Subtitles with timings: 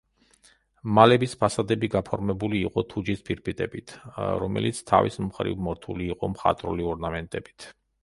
[0.99, 3.95] მალების ფასადები გაფორმებული იყო თუჯის ფირფიტებით,
[4.47, 7.75] რომელიც თავის მხრივ მორთული იყო მხატვრული ორნამენტებით.